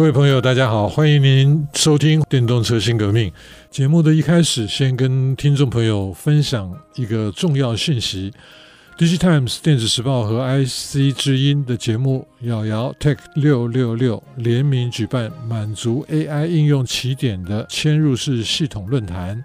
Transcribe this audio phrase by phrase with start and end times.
[0.00, 3.30] 各位朋友，大家好，欢迎您收听《电动车新革命》
[3.70, 8.32] 节目的一开始，先跟听众朋友分享一个重要讯息。
[8.96, 19.44] ：DigiTimes 电子时报和 IC 之音的节目“瑶瑶 Tech 六六六”联名举办满足 AI 应用起点的嵌入式系统论坛。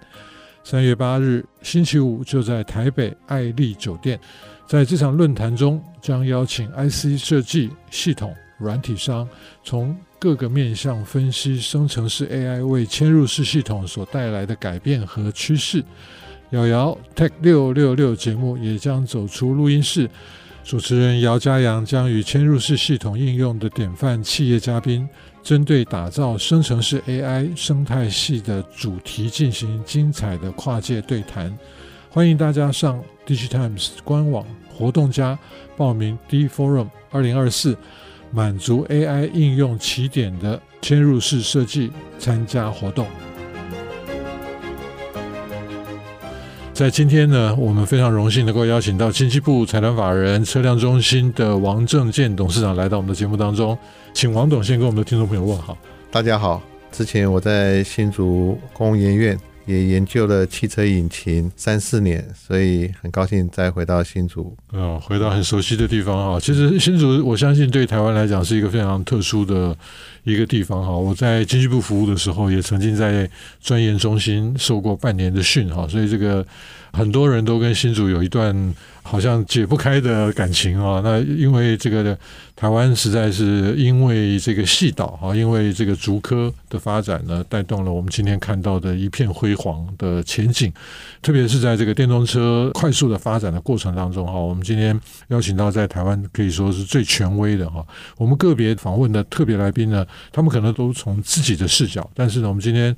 [0.63, 4.17] 三月八日星期五就在台北爱丽酒店，
[4.65, 9.27] 在这场论坛中，将邀请 IC 设计系统软体商
[9.61, 15.83] 从各个面向分析生成式 AI 为嵌入式系统所带来的改变和趋势。
[16.51, 20.09] 瑶瑶 Tech 六六六节目也将走出录音室，
[20.63, 25.07] 主持人姚嘉阳将与嵌入式系统应用的典范企业嘉宾，
[25.43, 31.55] 针对打造生成式 AI 生态系的主题进行精彩的跨界对谈。
[32.09, 35.37] 欢迎大家上 DigiTimes 官网活动家
[35.75, 37.77] 报名 D Forum 二零二四。
[38.31, 43.07] 满足 AI 应用起点的嵌入式设计参加活动。
[46.73, 53.77] 在今天呢，我们非常荣幸能够邀请到经济部财团法人车辆中心的王正健董事长来到我们的节目当中，
[54.13, 55.77] 请王董先跟我们的听众朋友问好。
[56.11, 59.39] 大家好，之前我在新竹工研院。
[59.65, 64.55] 也研究了汽车引擎三四年，所以很高兴再回到新竹。
[64.71, 66.39] 嗯，回到很熟悉的地方哈。
[66.39, 69.75] 其实新竹，我相信对台湾来讲是一个非常特殊的
[70.23, 70.91] 一个地方哈。
[70.91, 73.29] 我在经济部服务的时候，也曾经在
[73.61, 76.45] 专研中心受过半年的训哈，所以这个
[76.93, 78.73] 很多人都跟新竹有一段。
[79.07, 80.99] 好像解不开的感情啊！
[81.03, 82.17] 那因为这个
[82.55, 90.73] 台湾实在是因为这个细岛啊，因为这个竹科的发展呢，带动了我们今天看到的一片辉煌的前景。
[91.21, 97.85] 特别是在这个电动车快速的发展的过程当中哈，我们今天邀请到在台湾可以说是最权威的哈，
[98.17, 102.95] 我们个别访问的特别来宾呢，他们可能都从自己的视角，但是呢，我们今天。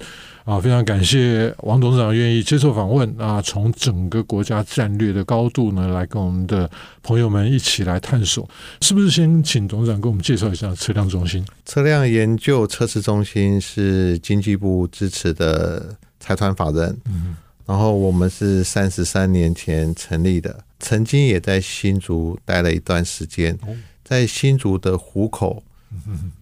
[0.48, 3.42] 啊，非常感谢王董事长愿意接受访问啊！
[3.42, 6.70] 从整个国家战略的高度呢，来跟我们的
[7.02, 8.48] 朋友们一起来探索，
[8.82, 11.46] 是不是先请董事长给我们介绍一下车辆中心？
[11.66, 17.36] 车辆研究测试中心是经济部支持的财团法人，嗯，
[17.66, 23.58] 然后我们是三十三年前成立的，曾经也在新竹待了一段时间，
[24.04, 25.64] 在新竹的湖口，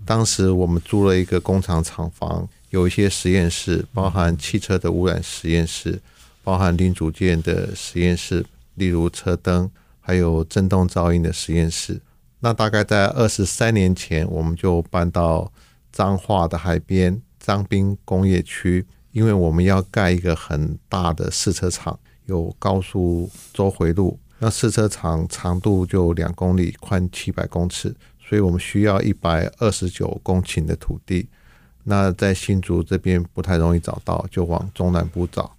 [0.05, 2.47] 当时我们租了一个工厂厂房。
[2.71, 5.97] 有一些实验室，包含汽车的污染实验室，
[6.43, 9.69] 包含零组件的实验室，例如车灯，
[9.99, 12.01] 还有振动噪音的实验室。
[12.39, 15.51] 那大概在二十三年前，我们就搬到
[15.91, 24.19] 彰化的海边彰滨工业区，因为我们要盖一个很大的试车场，有高速周回路。
[24.37, 31.27] 那试车场长度就两公里，宽七百公尺，所以我们需要一百二十九公顷的土地。
[31.85, 35.54] 那在新竹这边不太容易找到，就往中南部找，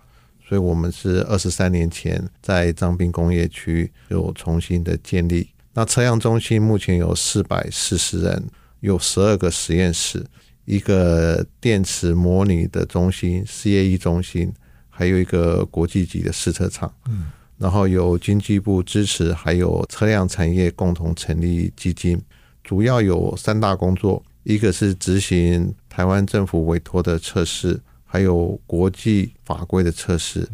[0.49, 5.49] 所以我们是二十三年前在彰滨工业区又重新的建立。
[5.75, 8.45] 那车辆中心目前有四百四十人，
[8.81, 10.25] 有十二个实验室，
[10.65, 14.53] 一个电池模拟的中心 CAE 中心，
[14.89, 16.95] 还有一个国际级的试车场。
[17.09, 17.27] 嗯，
[17.59, 22.23] 然后有经济部支持，还有车辆产业共同成立基金，
[22.63, 24.23] 主要有三大工作。
[24.45, 27.81] 一个是执行台湾政府委托的测试，
[28.16, 30.49] 还有国际法规的测试，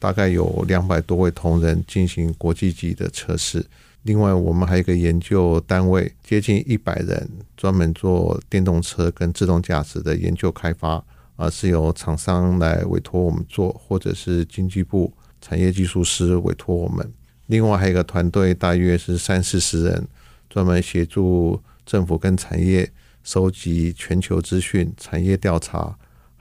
[0.00, 3.64] 大概有两百多位同仁进行国际级的测试。
[4.02, 11.00] 另外，我们还有一个研究单位，接近一百人，专门做电动车跟自动驾驶的研究开发，
[11.36, 17.08] 而是由厂商来委托我们做，或者是经济部产业技术师委托我们。
[17.46, 20.08] 另外，还有一个团队，大约是三四十人，
[20.50, 22.90] 专门协助政府跟产业。
[23.24, 25.94] 收集全球资讯、产业调查，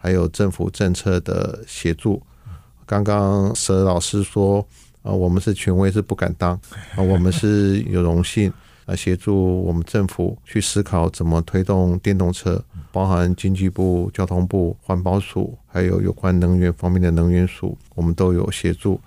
[0.08, 2.24] 还有政府政策的协助。
[2.86, 4.66] 刚刚佘老师说，
[5.02, 6.54] 啊，我们是权威是不敢当，
[6.96, 8.50] 啊， 我们是有荣幸
[8.86, 12.64] 啊，协助我们政府去思考怎么推动电动车，
[12.94, 18.98] 包含经济部、交通部、环保署，还有有关能源方面的能源署，我们都有协助。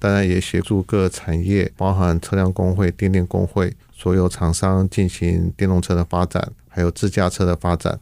[0.00, 6.50] 当然也协助各产业，包含车辆工会、电电工会，所有厂商进行电动车的发展。
[6.78, 7.98] 还有自驾车的发展，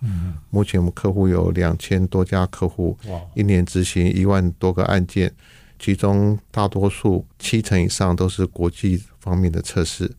[0.51, 2.95] 目前我们客户有两千多家客户，
[3.35, 5.33] 一年执行一万多个案件，
[5.79, 10.13] 其中大多数七成以上都是国际方面的测试，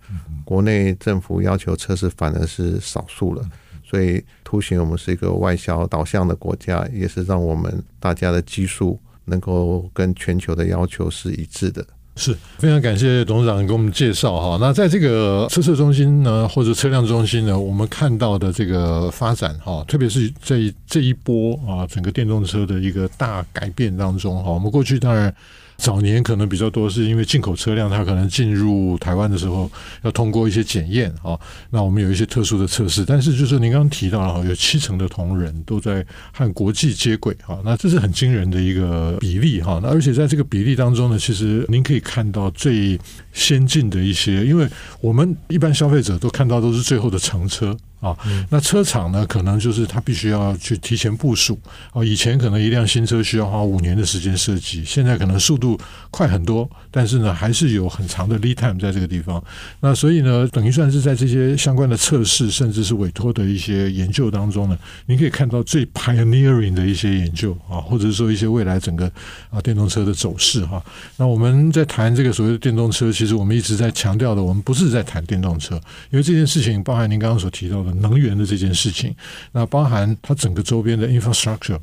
[0.44, 3.48] 国内政府要求测试反而是少数了，
[3.86, 11.86] 所以凸显我们是一个外销导向的国家，也是让我们大家的技术能够跟全球的要求是一致的。
[12.18, 14.58] 是非常感谢董事长给我们介绍哈。
[14.60, 25.34] 那在这个测试中心呢，或者车辆中心呢，我们看到的这个发展哈，特别是这这一波啊，整个电动车的一个大改变当中哈，我们过去当然。
[25.78, 29.70] 早年可能比较多，是因为进口车辆它可能进入台湾的时候
[30.02, 31.40] 要通过一些检验啊。
[31.70, 37.60] 那我们有一些特殊的测试，但是就是您刚刚提到了哈，有七成的同仁都在和国际接轨啊。
[37.64, 39.80] 那这是很惊人的一个比例哈。
[39.82, 43.00] 那而且在这个比例当中呢，其实您可以看到最
[43.32, 44.68] 先进的一些，因为
[45.00, 47.78] 我们一般消费者都看到都是最后的乘车。
[48.00, 48.16] 啊，
[48.52, 51.60] 那车厂呢，可能就是他必须要去提前部署。
[51.92, 55.67] 啊，以前可能一辆新车需要花五年的时间设计，现在可能速度
[56.12, 59.44] 快很多，但是呢，还是有很长的 lead time 在这个地方。
[59.80, 64.78] 那所以呢，等于算是在这些相关的测试，甚至是委托的一些研究当中呢，
[65.08, 69.12] 你可以看到最 pioneering 的一些研究啊，或者说一些未来整个
[69.50, 70.82] 啊电动车的走势哈。
[71.18, 75.76] 那我们在谈这个所谓的电动车，其实我们一直在强调的，我们不是在谈电动车，
[76.10, 77.98] 因为这件事情包含您刚刚所提到的。
[77.98, 79.16] 能源的这件事情，
[79.54, 81.80] 那包含它整个周边的 infrastructure，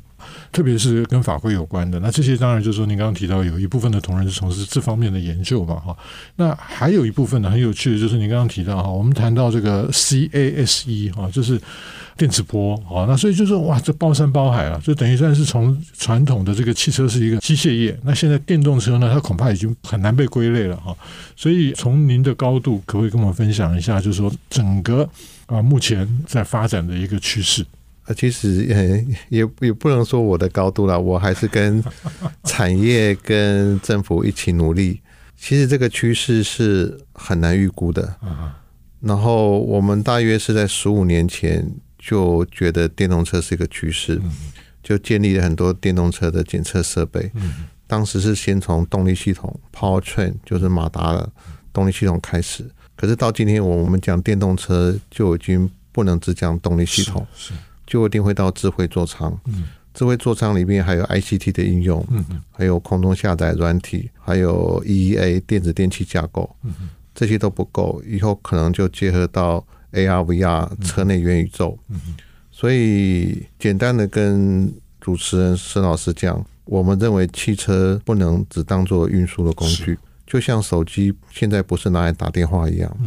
[0.51, 1.99] 特别是跟法规有关的。
[1.99, 5.95] 那这些当然就是说，您刚刚提到有一部分的同仁是从事这方面的研究嘛，哈。
[6.35, 11.59] 那还有一部分呢，很有趣的，就是您刚刚提到哈，我们谈到这个 CASE 哈，就是
[12.17, 13.05] 电磁波啊。
[13.07, 20.95] 那所以就是哇，这包山包海啊，就等于算是从传统的这个汽车是一个机械业，那现在电动车呢，它恐怕已经很难被归类了哈。
[21.35, 25.09] 所以从您的高度，可不可以跟我们分享一下，就是说整个。
[25.47, 27.63] 啊，目前在发展的一个趋势
[28.05, 31.83] 啊，其实也也也不能说我的高度了，我还是跟
[32.45, 35.01] 产业跟政府一起努力。
[35.37, 38.15] 其实这个趋势是很难预估的。
[39.01, 41.69] 然后我们大约是在十五年前
[41.99, 44.19] 就觉得电动车是一个趋势，
[44.81, 47.31] 就建立了很多电动车的检测设备。
[47.87, 51.29] 当时是先从动力系统 （powertrain） 就是马达的
[51.71, 52.65] 动力系统开始。
[52.95, 57.27] 可是到今天，我们讲电动车就已经不能只讲动力系统，
[57.85, 59.37] 就一定会到智慧座舱。
[59.93, 62.05] 智慧座舱里面还有 ICT 的应用，
[62.51, 66.53] 还有空中下载软体，还有 EEA 电子电器架构，
[67.13, 68.03] 这些都不够。
[68.05, 71.79] 以后可能就结合到 AR、VR 车内元宇宙。
[72.51, 79.97] 所以简单的跟主持人沈老师讲，我们认为汽车不能只当做运输的工具。
[80.27, 82.97] 就像手机现在不是拿来打电话一样，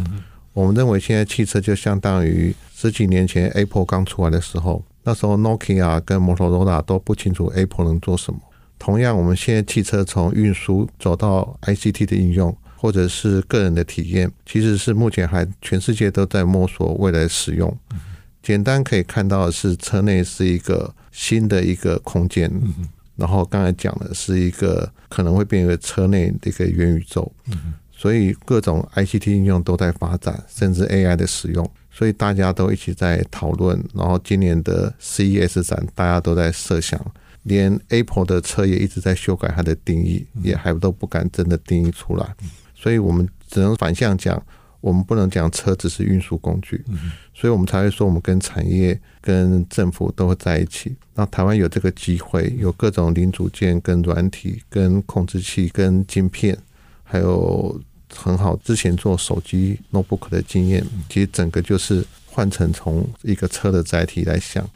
[0.58, 8.40] 我们认为现在汽车就相当于十几年前 Apple 刚出来的时候，那时候 Nokia 跟 Motorola 都不清楚 Apple 能做什么。
[8.76, 17.72] 同样，我们现在汽车从运输走到 ICT 的应用，或者是个人的体验，其实是目前还全世界都在摸索未来使用。
[18.43, 22.50] 简单可以看到的是，车内是一个新的一个空间。
[23.14, 27.31] 然后刚才讲的是一个可能会变为车内的一个元宇宙，
[27.98, 33.76] 所以各种 ICT 应用都在发展，甚至 AI 的使用，所以大家都一起在讨论。
[33.92, 36.98] 然后今年的 CES 展，大家都在设想，
[37.42, 42.34] 连 Apple 的车也一直在修改它的定义，也还都不敢真的定义出来，
[42.72, 44.40] 所以我们只能反向讲。
[44.80, 46.80] 我们不能讲车只是运输工具，
[47.34, 50.94] 所以我们才会说我们跟产业、跟政府都会在一起。
[51.16, 56.56] 那台湾有这个机会，有各种零组件、跟软体、跟控制器、跟晶片，
[57.02, 57.78] 还有
[58.14, 60.84] 很好之前做手机 notebook 的经验。
[61.08, 64.68] 其实整个就是换成从一个车的载体来想。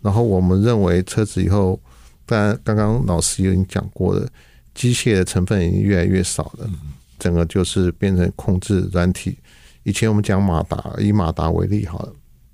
[0.00, 1.78] 然后我们认为车子以后，
[2.24, 4.28] 当然刚刚老师已经讲过了，
[4.74, 6.70] 机械的成分已经越来越少了。
[7.18, 9.36] 整个就是变成控制软体。
[9.82, 12.12] 以前我们讲马达，以马达为例好了。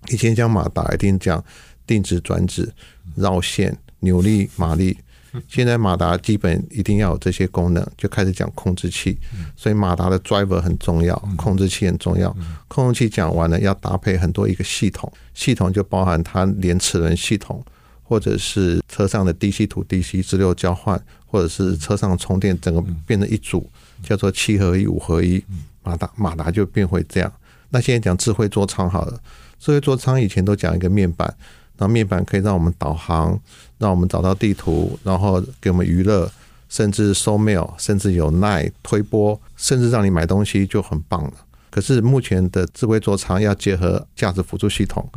[0.09, 1.45] 以前讲马达一定讲
[1.87, 2.73] 定值、转子、
[3.15, 4.97] 绕线、扭力、马力。
[5.49, 9.19] 现在马达基本一定要有这些功能，就开始讲控制器。
[9.57, 12.35] 所以马达的 driver 很重要，控制器很重要。
[12.69, 17.65] 控制器讲完了，要搭配很多一个系统，系统就包含它连齿轮系统，
[18.03, 23.71] 或者是车上的 DC to DC 直流交换，或者是车上充电，整个变成一组。
[24.03, 25.43] 叫做七合一、五合一，
[25.83, 27.33] 马达马达就变回这样。
[27.71, 29.19] 那现在讲智慧座舱好了，
[29.59, 31.27] 智慧座舱以前都讲一个面板，
[31.79, 33.41] 然后面板可以让我们导航，
[33.79, 36.31] 让我们找到地图，然后给我们娱乐，
[36.69, 41.33] 甚至收 mail，甚至有 LINE 推播，甚至让你买东西就很棒了。
[41.71, 45.09] 可是目前的智慧座舱要结合驾驶辅助系统，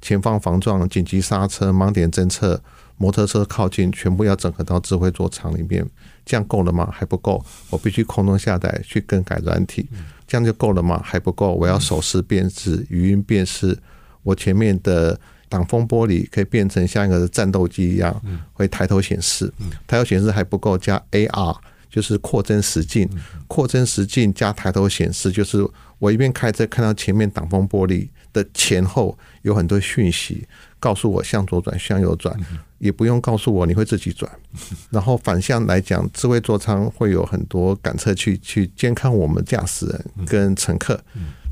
[0.00, 2.60] 前方防撞、紧急刹车、盲点侦测、
[2.96, 5.84] 摩托车靠近，全部要整合到智慧座舱里面，
[6.24, 6.88] 这样够了吗？
[6.92, 9.88] 还不够，我必须空中下载去更改软体，
[10.28, 11.00] 这样就够了吗？
[11.04, 13.76] 还不够，我要手势辨识、语音辨识，
[14.22, 15.18] 我前面的
[15.54, 18.20] 挡风玻璃可以变成像一个战斗机一样，
[18.52, 19.52] 会抬头显示，
[19.86, 21.56] 抬头显示还不够，加 AR。
[21.90, 23.08] 就是扩增实境，
[23.46, 25.64] 扩增实境加抬头显示，就是
[26.00, 30.44] 我一边开车看到前面挡风玻璃的前后有很多讯息，
[30.80, 32.36] 告诉我向左转、向右转，
[32.78, 34.28] 也不用告诉我，你会自己转。
[34.90, 41.00] 然后反向来讲，智慧座舱会有很多感测器去监看我们驾驶人跟乘客。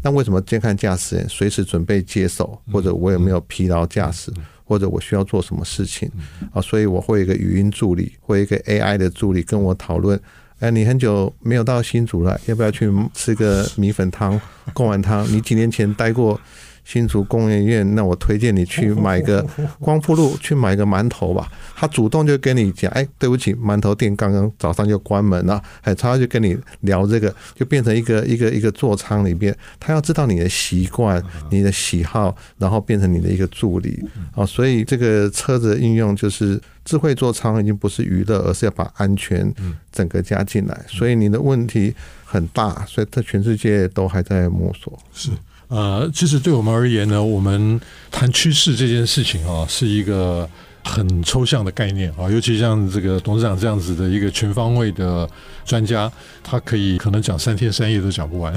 [0.02, 4.32] 那为什么监看驾驶员，随时准备接手，或者我有没有疲劳驾驶？
[4.64, 6.10] 或者我需要做什么事情
[6.52, 6.60] 啊？
[6.60, 10.18] 所以我会有一个语音助理，会有一个 AI 的助理跟我讨论。
[10.60, 14.40] 哎，你很久没有到新竹了，要不要去吃个米粉汤、
[14.72, 15.30] 贡丸汤？
[15.30, 16.40] 你几年前待过？
[16.84, 19.46] 新竹工业院，那我推荐你去 买个
[19.78, 21.50] 光复路，去买个馒头吧。
[21.74, 25.62] 他主动就跟你讲，哎，对不起，馒头店刚刚早上就关门了。
[25.82, 34.04] 哎，他就跟你聊这个，就变成一个一个一个座舱里边，他要知道你的习惯、你的喜好，然后变成你的一个助理。
[34.34, 39.52] 哦，所以这个车子的应用就是智慧座舱，已经不是娱乐，而是要把安全
[39.90, 40.84] 整个加进来。
[40.88, 44.98] 所以你的问题很大，所以在全世界都还在摸索。
[45.12, 45.30] 是。
[45.72, 50.46] 呃，其实对我们而言呢，我们谈趋势这件事情啊，是一个
[50.84, 52.30] 很抽象的概念啊。
[52.30, 55.26] 尤其像这个董事长这样子的一个全方位的
[55.64, 56.12] 专家，
[56.44, 58.54] 他可以可能讲三天三夜都讲不完。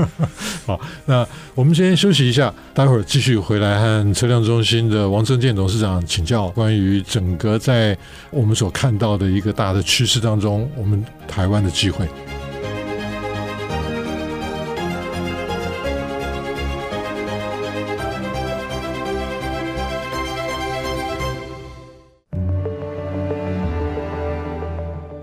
[0.66, 7.96] 好，那我们先休息一下，待会儿继续回来和车辆中心的王正健董事长请教关于整个在
[8.30, 12.06] 我们所看到的一个大的趋势当中，我们台湾的机会。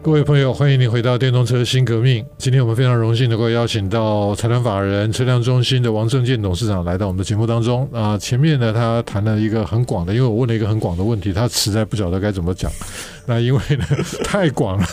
[0.07, 2.25] 各位朋友，欢迎您回到电动车新革命。
[2.37, 7.85] 今天我们非常荣幸能够邀请到财团法人车辆中心的王正建董事长来到我们的节目当中。
[7.91, 12.71] 啊，前面呢，他谈了一个很广的，因为我问了一个很广的问题，他实在不晓得该怎么讲。
[13.25, 13.83] 那因为呢，
[14.23, 14.87] 太广了，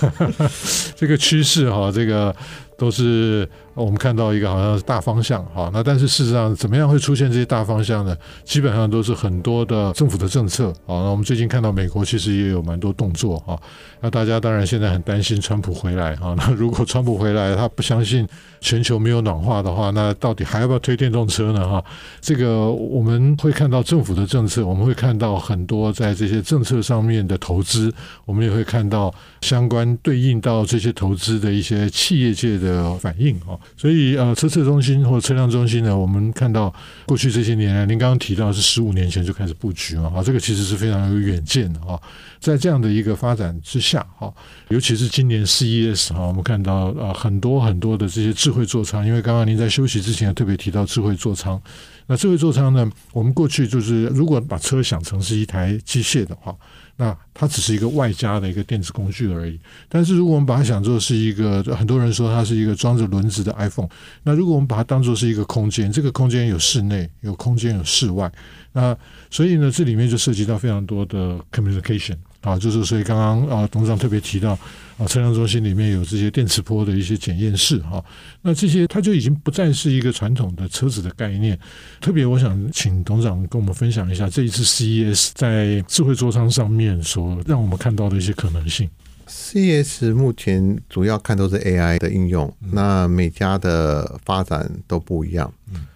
[0.97, 2.35] 这个趋势哈，这个。
[2.77, 8.17] 都是我们看到一个好像是大方向哈，那但是事实上怎么样会出现这些大方向呢？
[8.45, 10.99] 基本上都是很多的政府的政策啊。
[11.05, 13.59] 那我们最近看到美国其实也有蛮多动作哈。
[14.01, 16.35] 那大家当然现在很担心川普回来啊。
[16.39, 18.27] 那如果川普回来，他不相信
[18.61, 21.69] 全球没有暖化的话，那到底还要不要推电动车呢？
[21.69, 21.85] 哈，
[22.21, 27.93] 这个我们会看到政府的政策，我们会看到很多在这些政策上面的投资，
[28.25, 32.64] 我们也会看到相关对应到这些投资的一些企业界的。
[32.65, 36.75] 的反应啊，所以呃，车测中心或者车辆中心呢，我们看到
[37.07, 42.01] 过去这些年，您刚刚提到是十五年前就开始布局嘛，啊，这个其实是非常有远见的啊。
[42.41, 44.33] 在这样的一个发展之下，哈，
[44.69, 51.61] 尤其是今年 CES 哈，我们看到呃很多很多的这些智慧座舱，因为刚刚您在休息之前特别提到智慧座舱，
[52.07, 56.55] 那智慧座舱呢，我们过去就是如果把车想成是一台机械的话。
[56.97, 59.59] 那它只是一个外加的一个电子工具而已。
[59.89, 63.89] 但是如果我们把它想做是一个，很多人说它是一个装着轮子的 iPhone。
[64.23, 68.31] 那如果我们把它当做是一个空间，这个空间有室内、有空间、有室外。
[68.73, 68.97] 那
[69.31, 72.17] 所以呢，这里面就涉及到非常多的 communication。
[72.45, 74.53] 啊，就是所以刚刚啊，董事长特别提到
[74.99, 78.05] 啊，车辆中心里面有这些电磁波的一些检验室哈。
[78.43, 81.59] 那这些它就已经不再是一个传统的车子的概念。
[82.01, 88.89] 特别我想请董事长跟我们分享一下这一次 CES 在智慧座舱上面所让我们看到的一些可能性。
[89.27, 95.51] CES 目前主要看都是 AI 的应用，那每家的发展都不一样。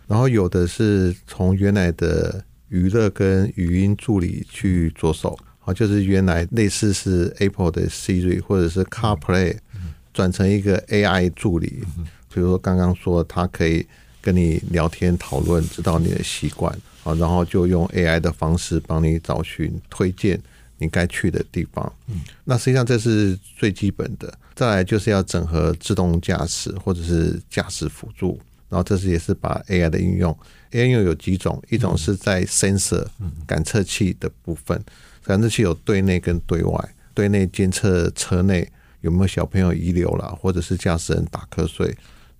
[0.06, 5.38] 然后有的是从原来的娱乐跟语音助理去着手。
[5.72, 9.56] 就是原来类似是 Apple 的 Siri 或者是 CarPlay
[10.12, 11.84] 转成一个 AI 助理，
[12.32, 13.86] 比如说刚刚说它可以
[14.20, 16.72] 跟你聊天讨论，知道你的习惯
[17.04, 20.40] 啊，然后就用 AI 的方式帮你找寻推荐
[20.78, 21.92] 你该去的地方。
[22.44, 30.36] 那实际上这是最基本的，再来就是要整合自动驾驶或者是驾驶辅助，然后这是也是把 AI 的应用
[30.72, 33.06] ，AI 应用有几种，一种是在 sensor
[33.46, 34.82] 感测器的部分。
[35.28, 38.66] 感测器有对内跟对外，对内监测车内
[39.02, 41.92] 有没有小朋友遗留了，或者是驾驶人打瞌睡；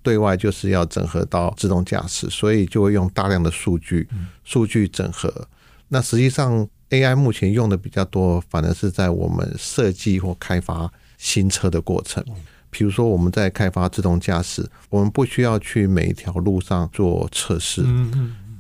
[0.03, 4.09] 对外就是要整合到自动驾驶，所以就会用大量的数据，
[4.43, 5.47] 数据整合。
[5.89, 12.25] 那实际上 AI 目前用的比较多，反而是在我们设计或开发新车的过程。
[12.71, 17.85] 比如说我们在开发自动驾驶，我们不需要去每一条路上做测试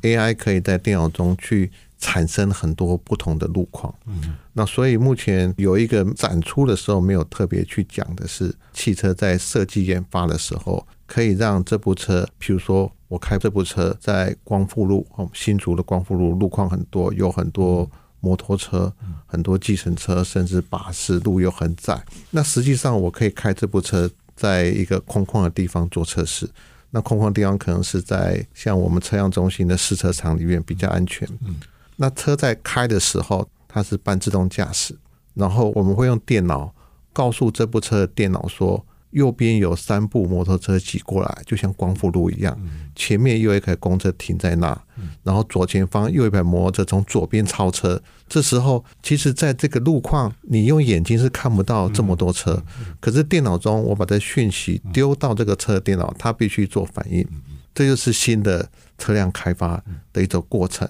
[0.02, 1.72] ，AI 可以在电脑中去。
[1.98, 3.94] 产生很多不同的路况。
[4.06, 17.90] 嗯，那所以目前有一个展出的时候没有特别去讲的是，汽车在设计研发的时候，可以让这部车，譬如说我开这部车在光复路，哦，新竹的光复路路况很多，有很多
[18.20, 18.92] 摩托车、
[19.26, 22.00] 很多计程车，甚至巴士，路又很窄。
[22.30, 26.48] 那实际上我可以开这部车在一个空旷的地方做测试。
[26.90, 31.28] 那空旷地方可能是在像我们车辆中心的试车场里面比较安全。
[32.00, 34.96] 那车在开的时候，它是半自动驾驶，
[35.34, 36.72] 然后我们会用电脑
[37.12, 42.56] 告诉这部车的电脑说，右边有三部摩托车挤过来，就像光复路一样，
[42.94, 44.80] 前面又有一台公车停在那，
[45.24, 48.00] 然后左前方又一台摩托车从左边超车。
[48.28, 52.62] 这时候，其实在这个路况，你用眼睛是看不到这么多车，
[53.00, 57.26] 可是电脑中我把这讯息丢到这个车的电脑，它必须做反应。
[57.74, 60.88] 这就是新的车辆开发的一种过程。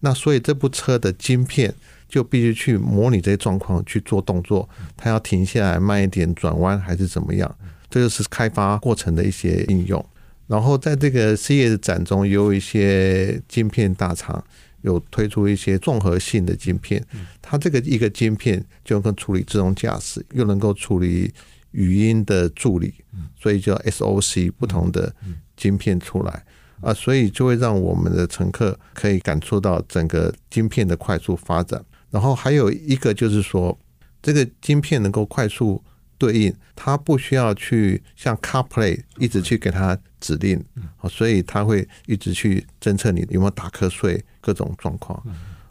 [0.00, 1.74] 那所以这部车的晶片
[2.08, 7.56] 就必须去模拟这些状况去做动作，它要停下来慢一点转弯还是怎么样？
[7.88, 10.04] 这就是开发过程的一些应用。
[10.46, 14.44] 然后在这个 CES 展中，也有一些晶片大厂
[14.82, 17.04] 有推出一些综合性的晶片，
[17.42, 21.32] 它这个一个晶片就能够处理自动驾驶，又能够处理
[21.72, 22.94] 语音的助理，
[23.40, 25.12] 所以叫 SOC 不同的
[25.56, 26.44] 晶片出来。
[26.80, 31.82] 啊，所以就会让我们的乘客可以感受到整个晶片的快速发展。
[32.10, 33.76] 然后还有一个就是说，
[34.22, 35.82] 这个晶片能够快速
[36.18, 40.64] 对应，它不需要去像 CarPlay 一直去给它指令，
[41.10, 45.22] 所以它会一直去侦测你有没有打瞌睡各种状况。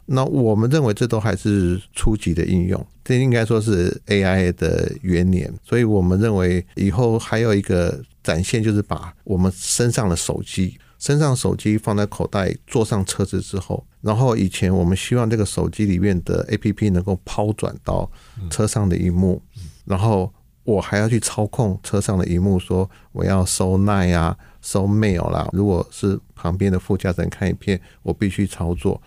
[0.04, 5.52] 那我们认为这都还是初级的应用，这应该说是 AI 的元年。
[5.64, 10.78] 所以我们认为以后还有一个展现，就是把我们身上的手机。
[10.98, 18.10] 身上手机放在口袋，坐上车子之后，然后以前我们希望这个手机里面的 APP 能够抛转到
[18.50, 19.42] 车上的荧幕，
[19.84, 20.32] 然后
[20.64, 25.48] 我还要去操控车上的荧幕，说我要收 Line 啊，收 Mail 啦。
[25.52, 29.00] 如果是旁边的副驾驶人看影片，我必须操作。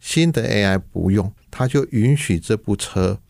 [0.00, 3.20] 新的 AI 不用，它就允许这部车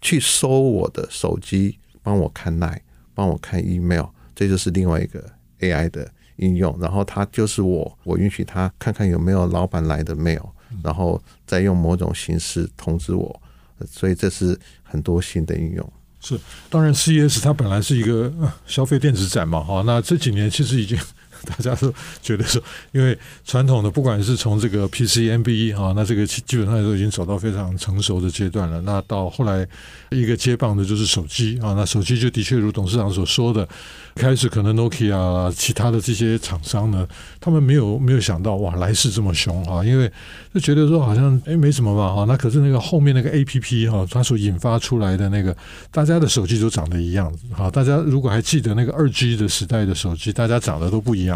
[0.00, 2.80] 去收我的手机，帮我看 Line，
[3.14, 6.10] 帮我看 Email，这就是另外一个 AI 的。
[6.40, 10.48] 应用，然后它就是我，我允许他看看有没有老板来的 mail，
[10.82, 13.40] 然后再用某种形式通知我，
[13.88, 15.92] 所以这是很多新的应用。
[16.20, 18.32] 是，当然 CES 它本来是一个
[18.66, 20.98] 消费电子展嘛，哈，那这几年其实已经。
[21.46, 28.80] 大家都觉得说，因为传统的不管是从这个 PCMB 哈，那这个基本上都已经走到非常成熟的阶段了。
[28.82, 29.66] 那到后来
[30.10, 33.68] 一个接棒的就是手机啊，那手机就的确如董事长所说的，
[34.14, 37.06] 开始可能 Nokia 其他的这些厂商呢，
[37.40, 40.10] 他们没有没有想到哇来势这么凶哈，因为
[40.54, 45.56] 就觉得说好像哎没什么吧哈，那可是那个后面那个 APP 哈，它所引发出来的那个
[45.90, 51.29] 大家的手机都长得一样哈，大家如果还记得那个二 G 的时代的手机，大家长得都不一样。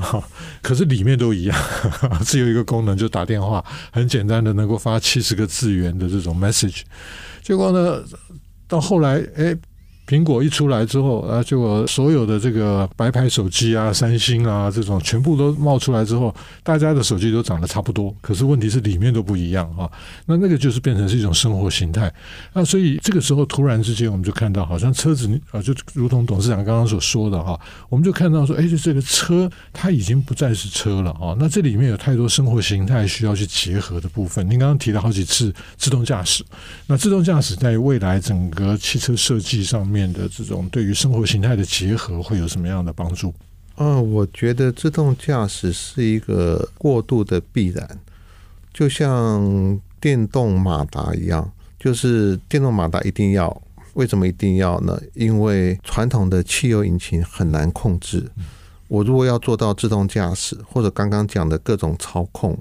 [0.00, 0.22] 好，
[0.62, 1.56] 可是里面都一样，
[2.24, 6.82] 只有一个功能，就打电话，很简单的能够发七十个字元的这种 message。
[7.42, 8.02] 结果呢，
[8.66, 9.56] 到后来，哎。
[10.08, 19.86] 苹果一出来之后，啊，结果所有的这个白牌手机啊、三星啊这种全部都冒出来之后，大家的手机都长得差不多，可是问题是里面都不一样啊。
[20.24, 22.10] 那那个就是变成是一种生活形态。
[22.54, 31.36] 那所以这个时候突然之间，我们就看到好像车子啊，就如同董事长刚刚所说的哈，我们就看到说，哎，这个车它已经不再是车了啊。
[31.38, 34.48] 那这里面有太多生活形态需要去结合的部分。
[34.48, 36.42] 您刚刚提了好几次自动驾驶，
[36.86, 39.97] 那自动驾驶在未来整个汽车设计上面。
[39.98, 43.34] 面的这种对于生活形态的结合会有什么样的帮助？
[43.76, 47.98] 嗯，我觉得自动驾驶是一个过渡的必然，
[48.72, 53.62] 就像电动马达一样，就是电动马达一定要，
[53.94, 55.00] 为什么一定要呢？
[55.14, 58.30] 因为传统的汽油引擎很难控制，
[58.88, 62.56] 我如果要做到自动驾驶，或者刚刚讲的各种操控，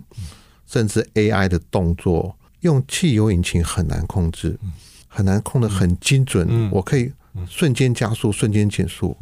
[0.67, 4.59] 甚至 AI 的动作，用汽油引擎很难控制，
[5.07, 7.11] 很难控得很精准，我可以。
[7.49, 9.15] 瞬间加速，瞬间减速。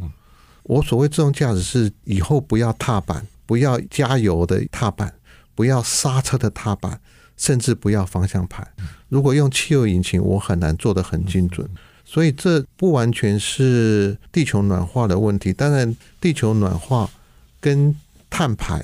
[0.64, 5.14] 我所谓自动驾驶是以后不要踏板，不要加油的踏板，
[5.54, 7.00] 不要刹车的踏板，
[7.38, 8.68] 甚至不要方向盘。
[9.10, 11.70] 如果用汽油引擎，我很难做得很精准。
[12.04, 15.52] 所以这不完全是地球暖化的问题。
[15.52, 17.10] 当然，地球暖化
[17.60, 17.96] 跟
[18.30, 18.84] 碳排，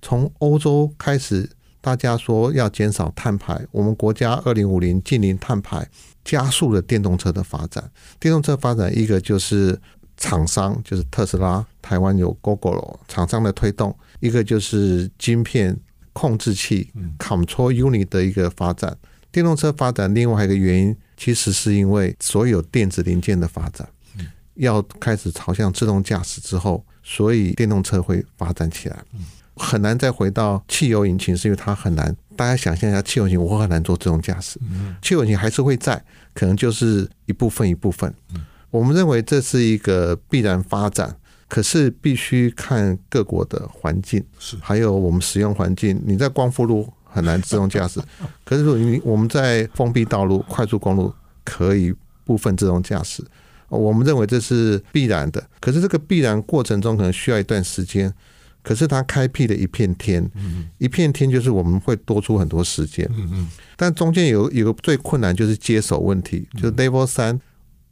[0.00, 5.88] 从欧洲开始，大家说要减少碳排，我们国家二零五零净零碳排。
[6.24, 7.90] 加速了电动车的发展。
[8.18, 9.78] 电动车发展，一个就是
[10.16, 15.76] 厂商，就是特斯拉，台湾有 Gogoro 厂商的推动；一个就是晶片
[16.12, 18.96] 控制器 （control unit） 的一个发展。
[19.32, 23.88] 电动车发展另外一个原因，其实是因为所有电子零件的发展，
[24.54, 29.02] 要开始朝向自动驾驶之后，所以电动车会发展起来。
[29.60, 32.16] 很难再回到汽油引擎，是因为它很难。
[32.34, 34.58] 大家想象一下，汽油引擎我很难做自动驾驶。
[35.02, 38.12] 汽油引擎还是会在，可能就是一部分一部分。
[38.70, 41.14] 我们认为这是一个必然发展，
[41.48, 44.24] 可是必须看各国的环境，
[44.60, 46.00] 还有我们使用环境。
[46.06, 48.00] 你在光复路很难自动驾驶，
[48.44, 51.12] 可是如果你我们在封闭道路、快速公路
[51.44, 51.94] 可以
[52.24, 53.22] 部分自动驾驶。
[53.68, 58.12] 我们认为这是必然的，可是这个必然过程中可能需要一段时间。
[58.62, 60.30] 可是它开辟了一片天，
[60.78, 63.08] 一片天就是我们会多出很多时间，
[63.76, 67.40] 但中间有有个最困难就是接手问题，就是 Level 三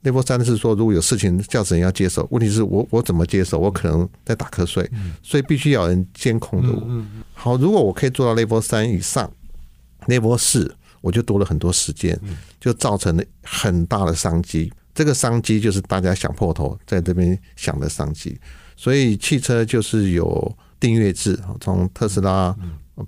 [0.03, 3.59] ，Level 三是说如果有事情驾驶人要接手，问题是我我怎么接手？
[3.59, 4.89] 我可能在打瞌睡，
[5.23, 7.05] 所以必须要有人监控的。
[7.33, 9.31] 好，如果我可以做到 Level 三以上
[10.07, 12.21] ，Level 四我就多了很多时间，
[12.61, 14.71] 就造成了很大的商机。
[14.95, 18.39] 这个商机就是大家想破头在这边想的商机。
[18.79, 22.55] 所以汽车就是有订阅制，从特斯拉、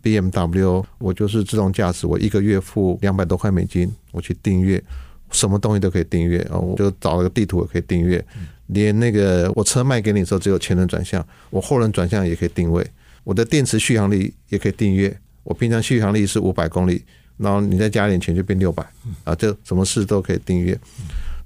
[0.02, 4.82] BMW，我就是自动驾驶，我一个月付两百多块美金，我去订阅，
[5.30, 8.22] 什么东西都可以订阅啊，我就找了个地图也可以订阅，
[8.66, 12.84] 连那个我车卖给你的时候只有前轮转向，我后轮转向也可以定位，
[13.22, 17.04] 我的电池续航力也可以订阅，我平常续航力是五百公里，
[17.36, 18.84] 然后你再加点钱就变六百，
[19.22, 20.76] 啊，就什么事都可以订阅，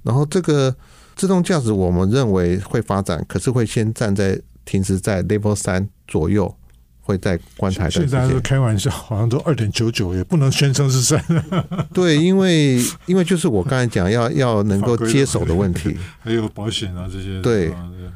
[0.01, 0.75] 然后这个。
[1.15, 6.53] 自动驾驶我们认为会发展，可是会先站在停止在 Level 三左右，
[6.99, 7.89] 会在观察。
[7.89, 11.23] 现在是开玩笑，好像都二点九九，也不能宣称是三。
[11.93, 17.41] 对，因为因为就是我刚才讲要要能够接手的问题，还有保险啊这些。
[17.41, 17.71] 对，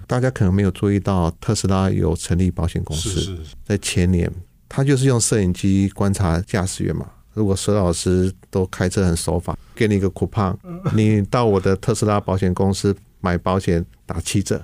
[0.06, 4.30] 大家可能没有注意到，特斯拉有成立保险公司，在前年，
[4.68, 7.06] 他就是用摄影机观察驾驶员嘛。
[7.34, 10.56] 如果佘老师都开车很守法，给你一个 coupon，
[10.94, 14.64] 你到我的特斯拉保险公司买保险打七折，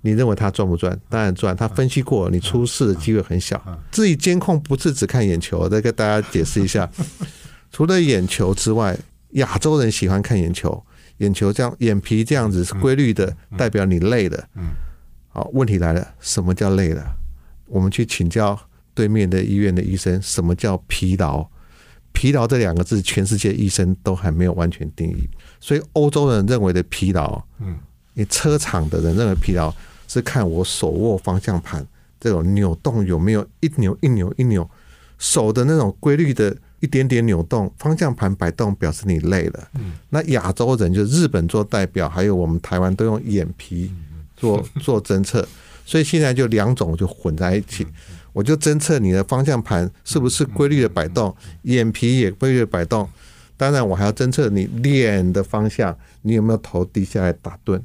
[0.00, 0.98] 你认为他赚不赚？
[1.08, 1.56] 当然赚。
[1.56, 3.60] 他分析过，你出事的机会很小。
[3.90, 6.88] 自己监控不是只看眼球，再跟大家解释一下。
[7.72, 8.96] 除了眼球之外，
[9.30, 10.84] 亚洲人喜欢看眼球，
[11.18, 14.44] 眼球这样，眼皮这样子是规律的，代表你累了。
[15.28, 17.04] 好，问题来了，什么叫累了？
[17.66, 18.58] 我们去请教
[18.94, 21.48] 对面的医院的医生，什么叫疲劳？
[22.14, 25.28] 疲劳这两个字，全世界医生都还没有完全定义，
[25.60, 27.76] 所以欧洲人认为的疲劳，嗯，
[28.14, 29.74] 你车厂的人认为疲劳
[30.08, 31.86] 是看我手握方向盘
[32.18, 34.66] 这种扭动有没有一扭一扭一扭，
[35.18, 39.68] 手的那种规律的一点点扭动，方向盘摆动表示你累了。
[39.74, 43.92] 嗯，那亚洲人就日本做代表，还有我们台湾都用眼皮
[44.36, 45.46] 做 做侦测，
[45.84, 47.86] 所以现在就两种就混在一起。
[48.34, 53.08] 我就侦测你的方向盘是不是规律的摆动，眼皮也规律的摆动。
[53.56, 57.80] 当然，我还要侦测你脸的方向，你有没有头低下来打盹。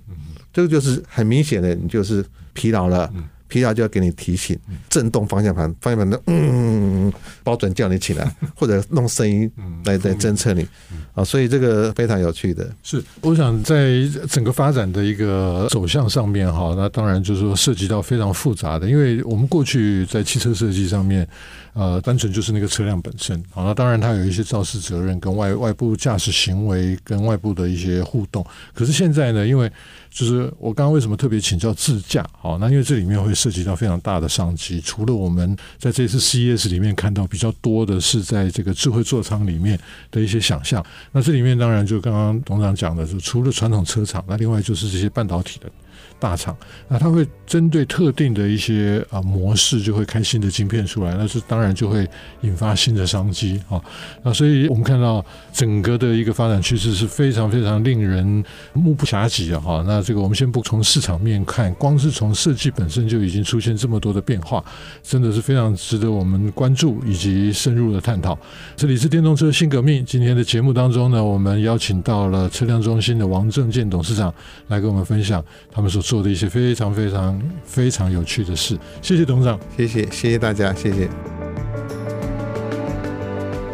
[0.51, 3.09] 这个就是很明显的，你就是疲劳了。
[3.49, 4.57] 疲劳就要给你提醒，
[4.89, 7.12] 震动方向盘，方向盘的嗯，
[7.43, 9.51] 包准叫你起来， 或者弄声音
[9.83, 10.65] 来来侦测你
[11.13, 12.69] 啊，所以这个非常有趣的。
[12.83, 21.27] 是，我想在整个发展的一个走向上面哈，那当然就是说涉及到非常复杂的，因为我们过去在汽车设计上面。
[21.73, 28.45] 呃，单纯就是那个车辆本身，好，那当然它有一些肇事责任跟外外部驾驶行为跟外部的一些互动。
[28.73, 29.71] 可是现在呢，因为
[30.10, 32.25] 就是我刚刚为什么特别请教自驾？
[32.38, 34.82] 好，那因为这里面会涉及到非常大的商机。
[34.82, 39.79] 除了我们在这次 CES 里面看到比较多的是在这个智慧座舱里面
[40.12, 45.69] 的一些想象，那这里面当然就刚刚董事长讲的是，除了传统车厂，那另外就是这些半导体的。
[46.19, 46.55] 大厂，
[46.88, 52.05] 那它会针对特定的一些啊模式，就会开新的晶片出来，那是当然就会
[52.41, 53.82] 引发新的商机啊。
[54.21, 59.82] 那所以我们看到整个的一个发展趋势是非常非常令人目不暇接的哈。
[59.88, 64.62] 那这个我们先不从市场面看，光是从设计本身就已经出现这么多的变化，
[65.01, 68.38] 真的是非常值得我们关注以及深入的探讨。
[68.75, 74.34] 这里是电动车新革命，今天的节目当中呢，我们邀请到了车辆中心的王正健董事长
[74.67, 76.08] 来跟我们分享他们所。
[76.09, 81.07] 做的一些非常非常非常有趣的事，谢谢董事长，谢谢谢谢大家，谢谢。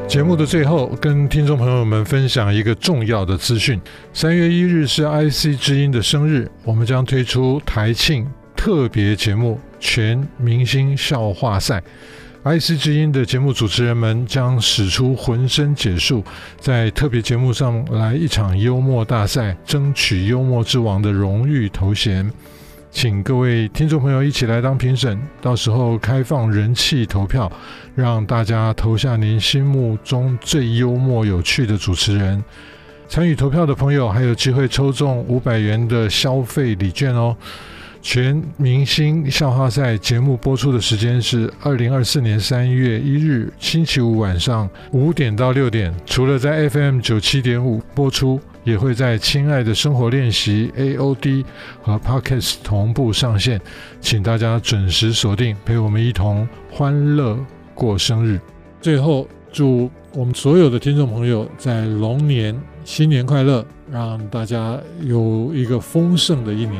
[0.06, 3.80] 节目的最后，跟听众朋友们分享一个重要的资讯：
[4.12, 11.82] 三月一日是 IC 之音的生日，我们将推出台庆特别节目——全明星笑话赛。
[12.46, 16.24] IC 之音的节目主持人们将使出浑身解数，
[16.60, 22.32] 在特别节目上来一场幽默大赛，争取幽默之王的荣誉头衔。
[22.92, 27.52] 请各位听众朋友一起来当评审，到时候开放人气投票，
[27.96, 32.44] 让大家投下您心目中最幽默有趣的主持人。
[33.10, 37.36] 参与投票的朋友还有机会抽中五百元的消费礼券哦。
[38.06, 45.92] 全明星笑话赛节目播出的时间是二零二四年三月一日星期五晚上五点到六点。
[46.06, 51.44] 除了在 FM 九七点五播出，也会在《亲爱的生活练习》AOD
[51.82, 53.60] 和 pocast 同步上线，
[54.00, 57.36] 请大家准时锁定，陪我们一同欢乐
[57.74, 58.40] 过生日。
[58.80, 66.80] 最后，祝我们所有的听众朋友在龙年新年快乐，让大家有一个丰盛的一年。